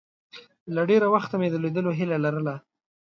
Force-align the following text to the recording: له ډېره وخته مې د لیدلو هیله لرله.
له 0.75 0.81
ډېره 0.89 1.07
وخته 1.13 1.35
مې 1.41 1.47
د 1.51 1.55
لیدلو 1.63 1.91
هیله 1.99 2.17
لرله. 2.25 2.55